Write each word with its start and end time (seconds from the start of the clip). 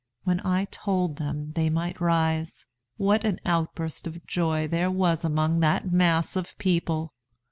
When 0.23 0.41
I 0.43 0.65
told 0.65 1.17
them 1.17 1.51
they 1.51 1.69
might 1.69 2.01
rise, 2.01 2.65
what 2.97 3.23
an 3.23 3.37
outburst 3.45 4.07
of 4.07 4.25
joy 4.25 4.67
there 4.67 4.89
was 4.89 5.23
among 5.23 5.59
that 5.59 5.91
mass 5.91 6.35
of 6.35 6.57
people! 6.57 7.13